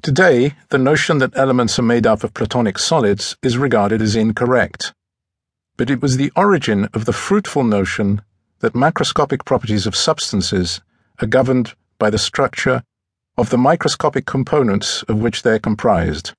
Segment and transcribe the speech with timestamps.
[0.00, 4.92] Today, the notion that elements are made up of platonic solids is regarded as incorrect.
[5.76, 8.22] But it was the origin of the fruitful notion
[8.60, 10.80] that macroscopic properties of substances
[11.20, 12.84] are governed by the structure
[13.36, 16.32] of the microscopic components of which they are comprised.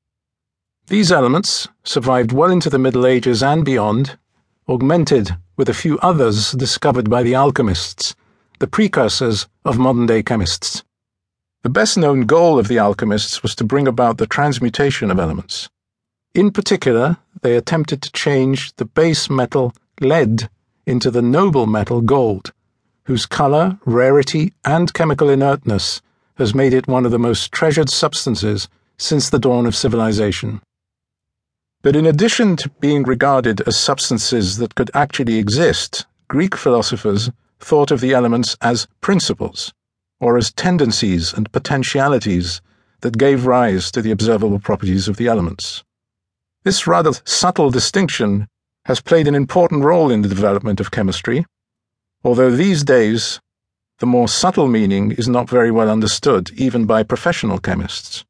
[0.88, 4.18] These elements survived well into the Middle Ages and beyond,
[4.70, 8.16] augmented with a few others discovered by the alchemists,
[8.60, 10.84] the precursors of modern day chemists.
[11.62, 15.68] The best known goal of the alchemists was to bring about the transmutation of elements.
[16.34, 20.50] In particular, they attempted to change the base metal lead
[20.86, 22.54] into the noble metal gold,
[23.04, 26.02] whose color, rarity, and chemical inertness
[26.36, 30.62] has made it one of the most treasured substances since the dawn of civilization.
[31.82, 37.92] But in addition to being regarded as substances that could actually exist, Greek philosophers thought
[37.92, 39.74] of the elements as principles,
[40.20, 42.62] or as tendencies and potentialities
[43.02, 45.84] that gave rise to the observable properties of the elements.
[46.64, 48.48] This rather subtle distinction
[48.86, 51.46] has played an important role in the development of chemistry,
[52.24, 53.40] although these days
[54.00, 58.26] the more subtle meaning is not very well understood even by professional chemists.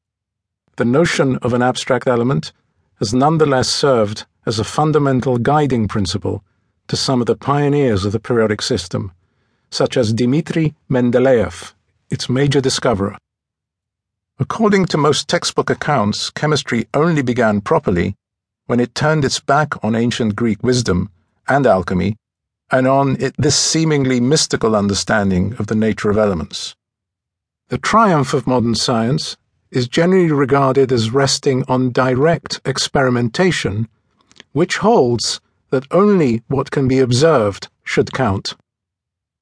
[0.77, 2.51] The notion of an abstract element
[2.99, 6.43] has nonetheless served as a fundamental guiding principle
[6.87, 9.11] to some of the pioneers of the periodic system,
[9.69, 11.73] such as Dmitri Mendeleev,
[12.09, 13.17] its major discoverer.
[14.39, 18.15] According to most textbook accounts, chemistry only began properly
[18.67, 21.09] when it turned its back on ancient Greek wisdom
[21.47, 22.15] and alchemy
[22.71, 26.75] and on it, this seemingly mystical understanding of the nature of elements.
[27.69, 29.37] The triumph of modern science
[29.71, 33.87] is generally regarded as resting on direct experimentation,
[34.51, 38.55] which holds that only what can be observed should count.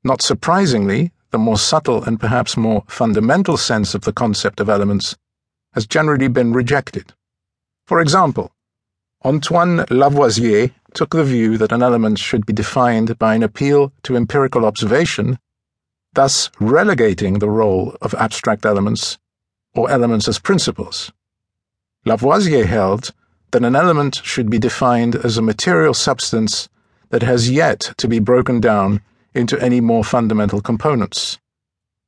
[0.03, 5.15] Not surprisingly, the more subtle and perhaps more fundamental sense of the concept of elements
[5.73, 7.13] has generally been rejected.
[7.85, 8.51] For example,
[9.23, 14.15] Antoine Lavoisier took the view that an element should be defined by an appeal to
[14.15, 15.37] empirical observation,
[16.13, 19.17] thus relegating the role of abstract elements
[19.75, 21.11] or elements as principles.
[22.05, 23.11] Lavoisier held
[23.51, 26.69] that an element should be defined as a material substance
[27.09, 29.01] that has yet to be broken down
[29.33, 31.37] into any more fundamental components.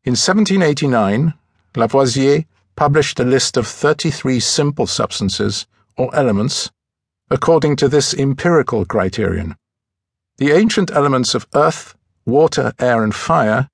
[0.04, 1.34] In 1789,
[1.76, 6.72] Lavoisier published a list of 33 simple substances or elements
[7.32, 9.56] according to this empirical criterion.
[10.38, 13.70] The ancient elements of earth, water, air, and fire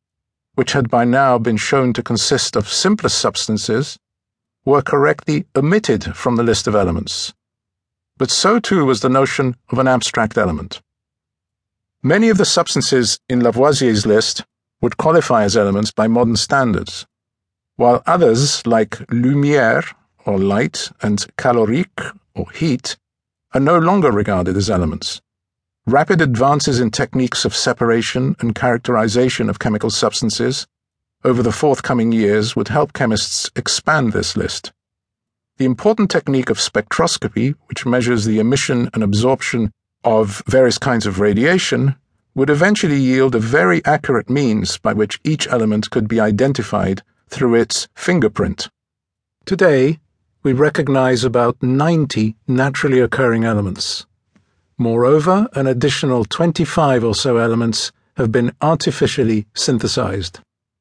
[0.56, 4.00] which had by now been shown to consist of simplest substances,
[4.64, 7.34] were correctly omitted from the list of elements.
[8.18, 10.82] But so too was the notion of an abstract element.
[12.06, 14.46] Many of the substances in Lavoisier's list
[14.80, 17.08] would qualify as elements by modern standards,
[17.78, 19.92] while others, like lumière,
[20.24, 22.00] or light, and calorique,
[22.36, 22.96] or heat,
[23.56, 25.20] are no longer regarded as elements.
[25.88, 30.68] Rapid advances in techniques of separation and characterization of chemical substances
[31.24, 34.72] over the forthcoming years would help chemists expand this list.
[35.58, 39.72] The important technique of spectroscopy, which measures the emission and absorption
[40.06, 41.96] of various kinds of radiation,
[42.36, 47.56] would eventually yield a very accurate means by which each element could be identified through
[47.56, 48.70] its fingerprint.
[49.46, 50.00] Today,
[50.44, 54.06] we recognize about 90 naturally occurring elements.
[54.78, 60.40] Moreover, an additional 25 or so elements have been artificially synthesized.